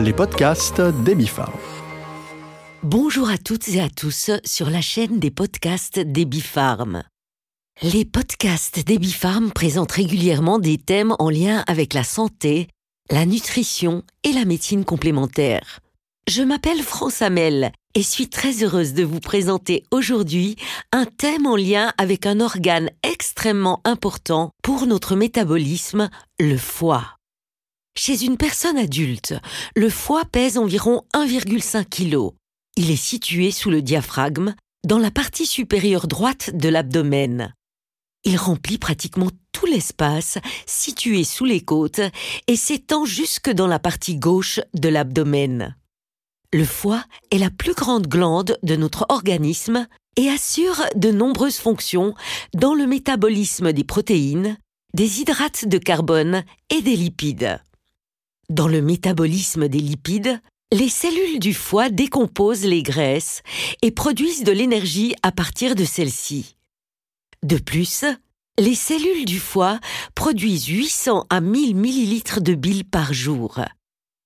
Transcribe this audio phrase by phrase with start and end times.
[0.00, 1.58] les podcasts d'Ebifarm.
[2.84, 7.02] Bonjour à toutes et à tous sur la chaîne des podcasts d'Ebifarm.
[7.82, 12.68] Les podcasts d'Ebifarm présentent régulièrement des thèmes en lien avec la santé,
[13.10, 15.80] la nutrition et la médecine complémentaire.
[16.28, 20.56] Je m'appelle France Hamel et suis très heureuse de vous présenter aujourd'hui
[20.92, 26.08] un thème en lien avec un organe extrêmement important pour notre métabolisme,
[26.38, 27.17] le foie.
[28.00, 29.34] Chez une personne adulte,
[29.74, 32.32] le foie pèse environ 1,5 kg.
[32.76, 34.54] Il est situé sous le diaphragme,
[34.86, 37.52] dans la partie supérieure droite de l'abdomen.
[38.22, 42.00] Il remplit pratiquement tout l'espace situé sous les côtes
[42.46, 45.74] et s'étend jusque dans la partie gauche de l'abdomen.
[46.52, 47.02] Le foie
[47.32, 52.14] est la plus grande glande de notre organisme et assure de nombreuses fonctions
[52.54, 54.56] dans le métabolisme des protéines,
[54.94, 57.60] des hydrates de carbone et des lipides.
[58.50, 60.40] Dans le métabolisme des lipides,
[60.72, 63.42] les cellules du foie décomposent les graisses
[63.82, 66.56] et produisent de l'énergie à partir de celles-ci.
[67.42, 68.06] De plus,
[68.58, 69.80] les cellules du foie
[70.14, 73.60] produisent 800 à 1000 millilitres de bile par jour.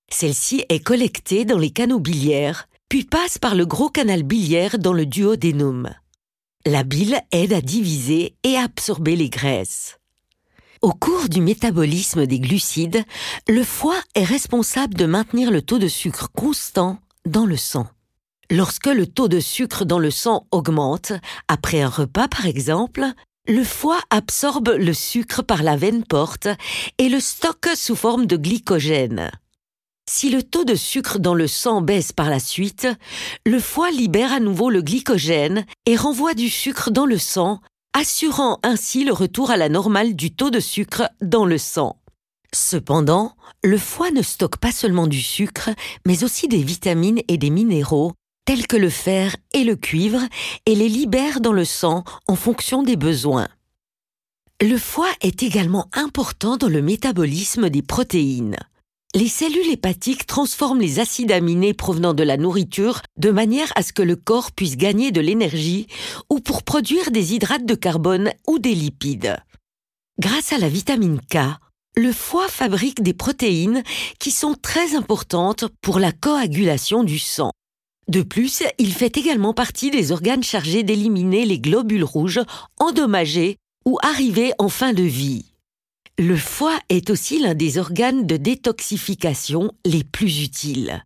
[0.08, 4.92] Celle-ci est collectée dans les canaux biliaires, puis passe par le gros canal biliaire dans
[4.92, 5.90] le duodénum.
[6.64, 9.98] La bile aide à diviser et à absorber les graisses.
[10.82, 13.04] Au cours du métabolisme des glucides,
[13.48, 17.86] le foie est responsable de maintenir le taux de sucre constant dans le sang.
[18.50, 21.12] Lorsque le taux de sucre dans le sang augmente,
[21.46, 23.04] après un repas par exemple,
[23.46, 26.48] le foie absorbe le sucre par la veine porte
[26.98, 29.30] et le stocke sous forme de glycogène.
[30.10, 32.88] Si le taux de sucre dans le sang baisse par la suite,
[33.46, 37.60] le foie libère à nouveau le glycogène et renvoie du sucre dans le sang,
[37.94, 41.98] assurant ainsi le retour à la normale du taux de sucre dans le sang.
[42.54, 45.70] Cependant, le foie ne stocke pas seulement du sucre,
[46.06, 48.12] mais aussi des vitamines et des minéraux,
[48.44, 50.20] tels que le fer et le cuivre,
[50.66, 53.48] et les libère dans le sang en fonction des besoins.
[54.60, 58.56] Le foie est également important dans le métabolisme des protéines
[59.14, 63.92] les cellules hépatiques transforment les acides aminés provenant de la nourriture de manière à ce
[63.92, 65.86] que le corps puisse gagner de l'énergie
[66.30, 69.36] ou pour produire des hydrates de carbone ou des lipides.
[70.18, 71.38] Grâce à la vitamine K,
[71.94, 73.82] le foie fabrique des protéines
[74.18, 77.50] qui sont très importantes pour la coagulation du sang.
[78.08, 82.40] De plus, il fait également partie des organes chargés d'éliminer les globules rouges
[82.78, 85.51] endommagés ou arrivés en fin de vie.
[86.24, 91.02] Le foie est aussi l'un des organes de détoxification les plus utiles.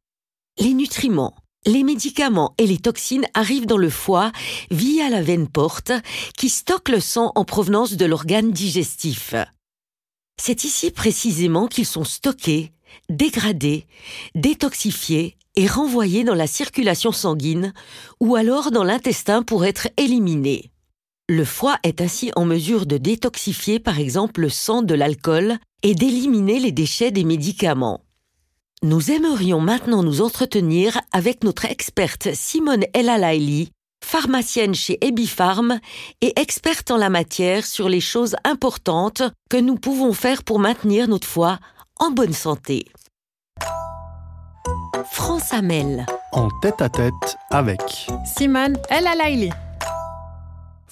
[0.59, 1.35] Les nutriments,
[1.65, 4.31] les médicaments et les toxines arrivent dans le foie
[4.71, 5.91] via la veine porte
[6.37, 9.35] qui stocke le sang en provenance de l'organe digestif.
[10.39, 12.75] C'est ici précisément qu'ils sont stockés,
[13.09, 13.87] dégradés,
[14.35, 17.73] détoxifiés et renvoyés dans la circulation sanguine
[18.21, 20.73] ou alors dans l'intestin pour être éliminés.
[21.29, 25.97] Le foie est ainsi en mesure de détoxifier par exemple le sang de l'alcool et
[25.97, 28.05] d'éliminer les déchets des médicaments.
[28.85, 33.71] Nous aimerions maintenant nous entretenir avec notre experte Simone Elalaili,
[34.05, 35.81] pharmacienne chez Ebifarm
[36.21, 41.09] et experte en la matière sur les choses importantes que nous pouvons faire pour maintenir
[41.09, 41.59] notre foie
[41.99, 42.87] en bonne santé.
[45.11, 46.07] France Amel.
[46.31, 47.81] En tête à tête avec
[48.37, 49.51] Simone Elalaili.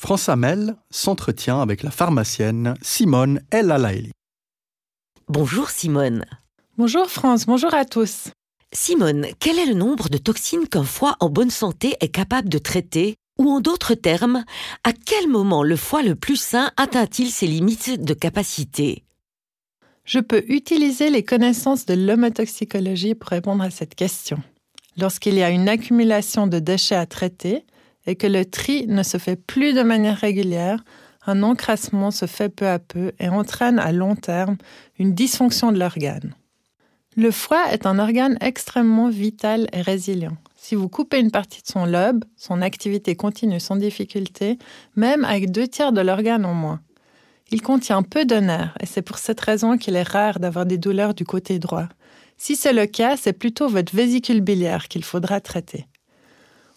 [0.05, 4.11] France Hamel s'entretient avec la pharmacienne Simone El Alaili.
[5.29, 6.27] Bonjour Simone.
[6.77, 8.29] Bonjour France, bonjour à tous.
[8.71, 12.59] Simone, quel est le nombre de toxines qu'un foie en bonne santé est capable de
[12.59, 13.15] traiter?
[13.39, 14.45] Ou en d'autres termes,
[14.85, 19.05] à quel moment le foie le plus sain atteint-il ses limites de capacité?
[20.05, 24.37] Je peux utiliser les connaissances de l'homotoxicologie pour répondre à cette question.
[24.99, 27.65] Lorsqu'il y a une accumulation de déchets à traiter,
[28.07, 30.85] et que le tri ne se fait plus de manière régulière,
[31.27, 34.57] un encrassement se fait peu à peu et entraîne à long terme
[34.99, 36.35] une dysfonction de l'organe.
[37.17, 40.37] Le foie est un organe extrêmement vital et résilient.
[40.57, 44.59] Si vous coupez une partie de son lobe, son activité continue sans difficulté,
[44.97, 46.81] même avec deux tiers de l'organe en moins.
[47.51, 50.79] Il contient peu de nerfs et c'est pour cette raison qu'il est rare d'avoir des
[50.79, 51.89] douleurs du côté droit.
[52.37, 55.87] Si c'est le cas, c'est plutôt votre vésicule biliaire qu'il faudra traiter.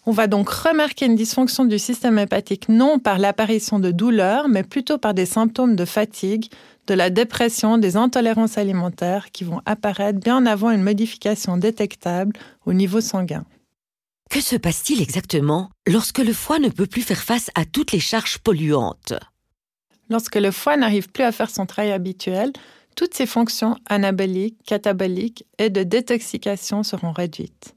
[0.08, 4.62] On va donc remarquer une dysfonction du système hépatique non par l'apparition de douleurs, mais
[4.62, 6.50] plutôt par des symptômes de fatigue,
[6.86, 12.32] de la dépression, des intolérances alimentaires qui vont apparaître bien avant une modification détectable
[12.64, 13.44] au niveau sanguin.
[14.30, 18.00] Que se passe-t-il exactement lorsque le foie ne peut plus faire face à toutes les
[18.00, 19.12] charges polluantes?
[20.08, 22.54] Lorsque le foie n'arrive plus à faire son travail habituel,
[22.96, 27.74] toutes ses fonctions anaboliques, cataboliques et de détoxication seront réduites.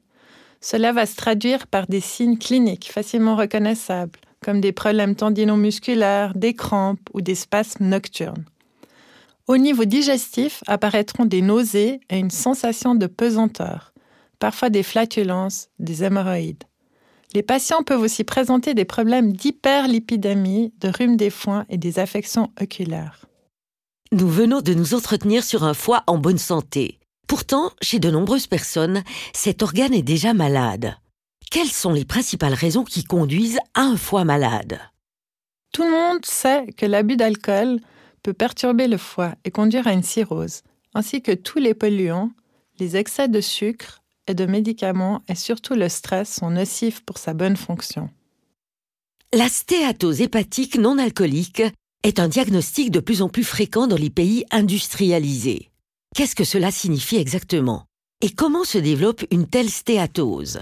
[0.61, 6.53] Cela va se traduire par des signes cliniques facilement reconnaissables, comme des problèmes tendinomusculaires, des
[6.53, 8.45] crampes ou des spasmes nocturnes.
[9.47, 13.91] Au niveau digestif apparaîtront des nausées et une sensation de pesanteur,
[14.39, 16.63] parfois des flatulences, des hémorroïdes.
[17.33, 22.51] Les patients peuvent aussi présenter des problèmes d'hyperlipidémie, de rhume des foins et des affections
[22.61, 23.25] oculaires.
[24.11, 27.00] Nous venons de nous entretenir sur un foie en bonne santé.
[27.31, 30.97] Pourtant, chez de nombreuses personnes, cet organe est déjà malade.
[31.49, 34.81] Quelles sont les principales raisons qui conduisent à un foie malade?
[35.71, 37.79] Tout le monde sait que l'abus d'alcool
[38.21, 40.63] peut perturber le foie et conduire à une cirrhose,
[40.93, 42.31] ainsi que tous les polluants,
[42.81, 47.33] les excès de sucre et de médicaments et surtout le stress sont nocifs pour sa
[47.33, 48.09] bonne fonction.
[49.31, 51.63] La stéatose hépatique non alcoolique
[52.03, 55.70] est un diagnostic de plus en plus fréquent dans les pays industrialisés.
[56.13, 57.85] Qu'est-ce que cela signifie exactement?
[58.19, 60.59] Et comment se développe une telle stéatose?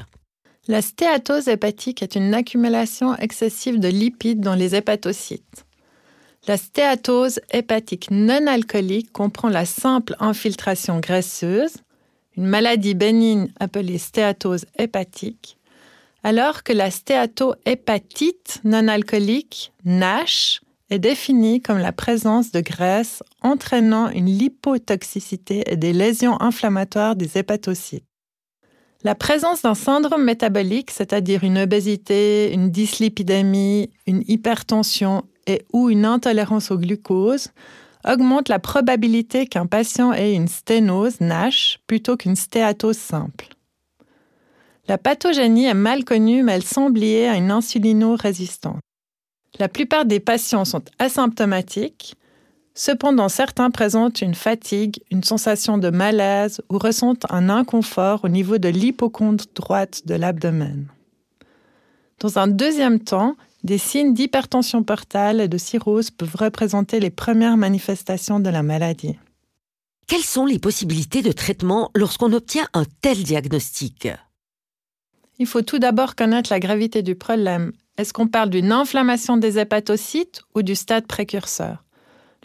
[0.68, 5.66] La stéatose hépatique est une accumulation excessive de lipides dans les hépatocytes.
[6.48, 11.78] La stéatose hépatique non alcoolique comprend la simple infiltration graisseuse,
[12.38, 15.58] une maladie bénigne appelée stéatose hépatique,
[16.24, 24.10] alors que la stéatohépatite non alcoolique, NASH, est définie comme la présence de graisse entraînant
[24.10, 28.06] une lipotoxicité et des lésions inflammatoires des hépatocytes.
[29.04, 36.06] La présence d'un syndrome métabolique, c'est-à-dire une obésité, une dyslipidémie, une hypertension et ou une
[36.06, 37.50] intolérance au glucose,
[38.06, 43.48] augmente la probabilité qu'un patient ait une sténose NASH plutôt qu'une stéatose simple.
[44.88, 48.80] La pathogénie est mal connue, mais elle semble liée à une insulino-résistance.
[49.58, 52.16] La plupart des patients sont asymptomatiques,
[52.76, 58.58] cependant certains présentent une fatigue, une sensation de malaise ou ressentent un inconfort au niveau
[58.58, 60.88] de l'hypochondre droite de l'abdomen.
[62.20, 67.58] Dans un deuxième temps, des signes d'hypertension portale et de cirrhose peuvent représenter les premières
[67.58, 69.18] manifestations de la maladie.
[70.08, 74.08] Quelles sont les possibilités de traitement lorsqu'on obtient un tel diagnostic?
[75.38, 79.60] Il faut tout d'abord connaître la gravité du problème est-ce qu'on parle d'une inflammation des
[79.60, 81.84] hépatocytes ou du stade précurseur?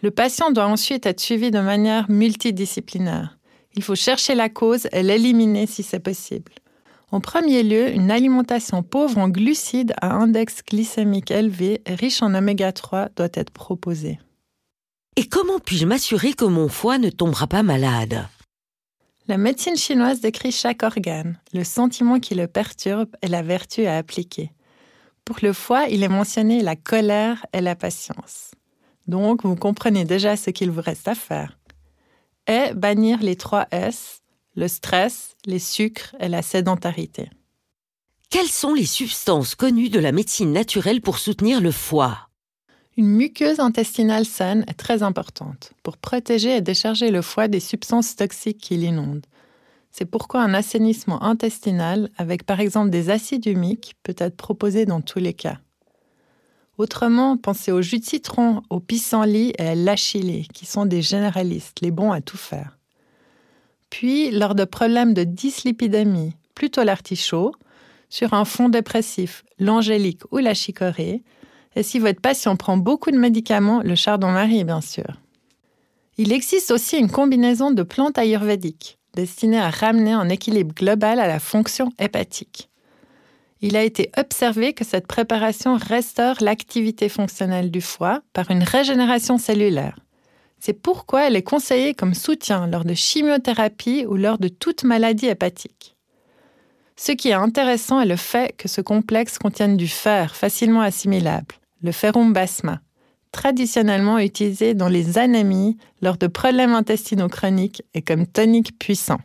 [0.03, 3.39] Le patient doit ensuite être suivi de manière multidisciplinaire.
[3.77, 6.51] Il faut chercher la cause et l'éliminer si c'est possible.
[7.13, 12.35] En premier lieu, une alimentation pauvre en glucides à index glycémique élevé et riche en
[12.35, 14.19] oméga 3 doit être proposée.
[15.15, 18.27] Et comment puis-je m'assurer que mon foie ne tombera pas malade?
[19.29, 23.97] La médecine chinoise décrit chaque organe, le sentiment qui le perturbe et la vertu à
[23.99, 24.51] appliquer.
[25.25, 28.51] Pour le foie, il est mentionné la colère et la patience.
[29.07, 31.59] Donc, vous comprenez déjà ce qu'il vous reste à faire.
[32.47, 34.23] Et bannir les trois S,
[34.55, 37.31] le stress, les sucres et la sédentarité.
[38.29, 42.29] Quelles sont les substances connues de la médecine naturelle pour soutenir le foie?
[42.97, 48.15] Une muqueuse intestinale saine est très importante pour protéger et décharger le foie des substances
[48.15, 49.27] toxiques qui l'inondent.
[49.97, 55.01] C'est pourquoi un assainissement intestinal avec par exemple des acides humiques peut être proposé dans
[55.01, 55.59] tous les cas.
[56.79, 61.81] Autrement, pensez au jus de citron, au pissenlit et à l'achillée, qui sont des généralistes,
[61.81, 62.77] les bons à tout faire.
[63.89, 67.53] Puis, lors de problèmes de dyslipidémie, plutôt l'artichaut,
[68.09, 71.23] sur un fond dépressif, l'angélique ou la chicorée,
[71.77, 75.21] et si votre patient prend beaucoup de médicaments, le chardon-marie, bien sûr.
[76.19, 81.27] Il existe aussi une combinaison de plantes ayurvédiques, destiné à ramener un équilibre global à
[81.27, 82.69] la fonction hépatique.
[83.61, 89.39] Il a été observé que cette préparation restaure l'activité fonctionnelle du foie par une régénération
[89.39, 89.99] cellulaire.
[90.61, 95.27] C'est pourquoi elle est conseillée comme soutien lors de chimiothérapie ou lors de toute maladie
[95.27, 95.97] hépatique.
[96.97, 101.55] Ce qui est intéressant est le fait que ce complexe contienne du fer facilement assimilable,
[101.83, 102.81] le ferrum basma,
[103.35, 109.19] traditionnellement utilisé dans les anémies lors de problèmes intestinaux chroniques et comme tonique puissant.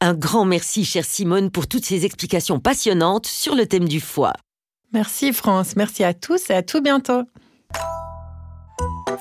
[0.00, 4.32] Un grand merci, chère Simone, pour toutes ces explications passionnantes sur le thème du foie.
[4.92, 5.76] Merci, France.
[5.76, 7.22] Merci à tous et à tout bientôt.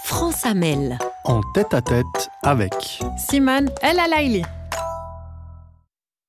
[0.03, 0.97] France Amel.
[1.25, 2.73] En tête à tête avec
[3.17, 4.43] Simone El Alaili.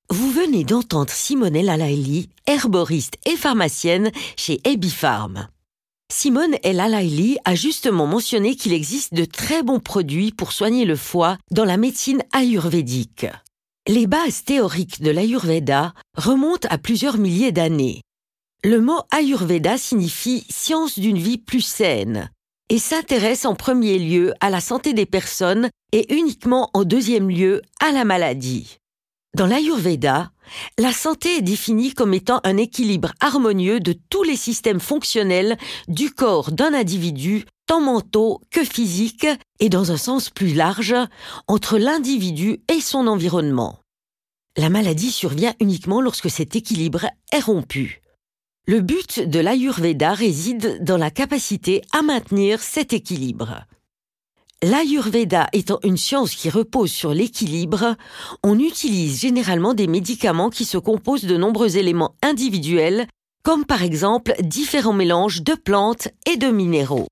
[0.09, 5.47] Vous venez d'entendre Simone El Alaili, herboriste et pharmacienne chez Ebifarm.
[6.13, 10.97] Simone El Alaili a justement mentionné qu'il existe de très bons produits pour soigner le
[10.97, 13.27] foie dans la médecine ayurvédique.
[13.87, 18.03] Les bases théoriques de l'Ayurveda remontent à plusieurs milliers d'années.
[18.65, 22.31] Le mot Ayurveda signifie science d'une vie plus saine,
[22.69, 27.63] et s'intéresse en premier lieu à la santé des personnes et uniquement en deuxième lieu
[27.81, 28.79] à la maladie.
[29.37, 30.33] Dans l'Ayurveda,
[30.79, 35.57] la santé est définie comme étant un équilibre harmonieux de tous les systèmes fonctionnels
[35.89, 39.27] du corps d'un individu, tant mentaux que physiques,
[39.59, 40.95] et dans un sens plus large,
[41.47, 43.79] entre l'individu et son environnement.
[44.57, 48.03] La maladie survient uniquement lorsque cet équilibre est rompu.
[48.67, 53.65] Le but de l'Ayurveda réside dans la capacité à maintenir cet équilibre.
[54.63, 57.97] L'Ayurveda étant une science qui repose sur l'équilibre,
[58.43, 63.07] on utilise généralement des médicaments qui se composent de nombreux éléments individuels,
[63.43, 67.07] comme par exemple différents mélanges de plantes et de minéraux.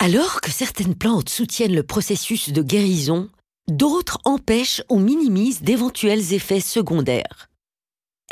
[0.00, 3.28] Alors que certaines plantes soutiennent le processus de guérison,
[3.68, 7.48] d'autres empêchent ou minimisent d'éventuels effets secondaires.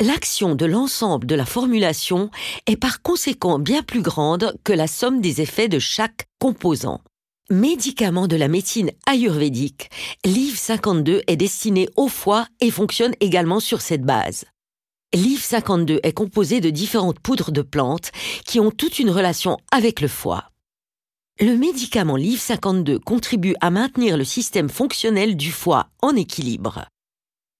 [0.01, 2.29] L'action de l'ensemble de la formulation
[2.67, 6.99] est par conséquent bien plus grande que la somme des effets de chaque composant.
[7.51, 9.91] Médicament de la médecine ayurvédique,
[10.25, 14.45] l'IV 52 est destiné au foie et fonctionne également sur cette base.
[15.13, 18.11] L'IV 52 est composé de différentes poudres de plantes
[18.47, 20.49] qui ont toute une relation avec le foie.
[21.39, 26.87] Le médicament LIV 52 contribue à maintenir le système fonctionnel du foie en équilibre.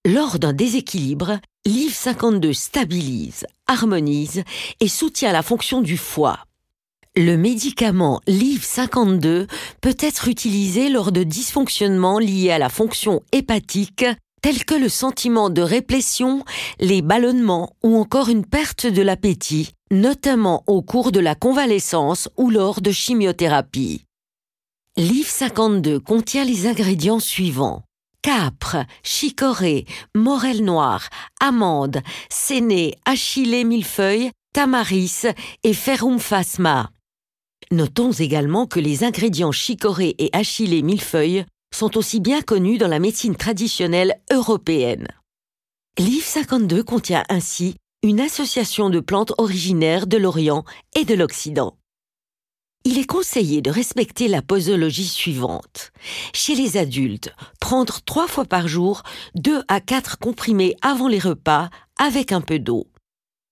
[0.04, 4.44] Lors d'un déséquilibre, LIV 52 stabilise, harmonise
[4.80, 6.40] et soutient la fonction du foie.
[7.18, 9.48] Le médicament LIV52
[9.80, 14.06] peut être utilisé lors de dysfonctionnements liés à la fonction hépatique
[14.42, 16.44] tels que le sentiment de réplétion,
[16.80, 22.50] les ballonnements ou encore une perte de l'appétit, notamment au cours de la convalescence ou
[22.50, 24.04] lors de chimiothérapie.
[24.98, 27.84] LIV52 contient les ingrédients suivants
[28.22, 35.28] capre, chicorée, morel noir, amande, séné, achillée millefeuille, tamaris
[35.64, 36.90] et ferrum phasma.
[37.72, 43.00] Notons également que les ingrédients chicorée et achillée millefeuille sont aussi bien connus dans la
[43.00, 45.08] médecine traditionnelle européenne.
[45.98, 50.64] L'IV 52 contient ainsi une association de plantes originaires de l'Orient
[50.96, 51.78] et de l'Occident.
[52.84, 55.92] Il est conseillé de respecter la posologie suivante.
[56.34, 59.02] Chez les adultes, prendre trois fois par jour
[59.34, 62.86] deux à quatre comprimés avant les repas avec un peu d'eau.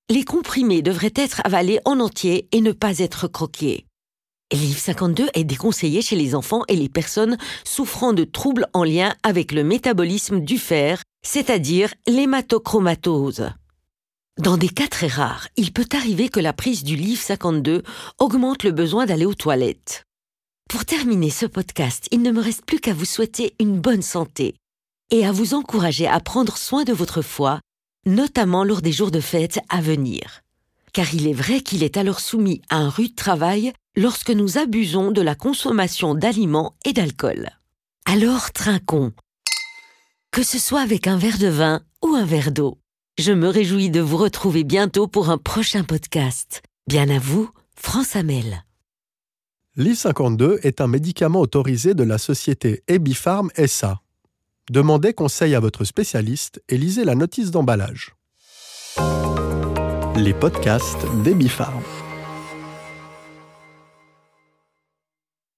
[0.10, 3.88] Les comprimés devraient être avalés en entier et ne pas être croqués.
[4.52, 9.16] L'IV 52 est déconseillé chez les enfants et les personnes souffrant de troubles en lien
[9.24, 13.50] avec le métabolisme du fer, c'est-à-dire l'hématochromatose.
[14.40, 17.84] Dans des cas très rares, il peut arriver que la prise du livre 52
[18.20, 20.04] augmente le besoin d'aller aux toilettes.
[20.70, 24.56] Pour terminer ce podcast, il ne me reste plus qu'à vous souhaiter une bonne santé
[25.12, 27.60] et à vous encourager à prendre soin de votre foie,
[28.08, 30.42] notamment lors des jours de fête à venir.
[30.94, 35.12] Car il est vrai qu'il est alors soumis à un rude travail lorsque nous abusons
[35.12, 37.50] de la consommation d'aliments et d'alcool.
[38.06, 39.14] Alors trinquons.
[40.32, 42.78] Que ce soit avec un verre de vin ou un verre d'eau.
[43.18, 46.64] Je me réjouis de vous retrouver bientôt pour un prochain podcast.
[46.88, 48.64] Bien à vous, France Amel.
[49.78, 54.02] L'I52 est un médicament autorisé de la société Ebipharm SA.
[54.70, 58.16] Demandez conseil à votre spécialiste et lisez la notice d'emballage.
[60.16, 61.84] Les podcasts d'Ebipharm.